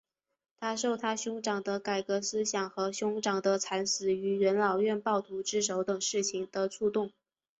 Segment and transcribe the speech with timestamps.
[0.59, 7.11] 他受他兄长的改革思想和兄长的惨死于元老院暴徒之手等事情的触动。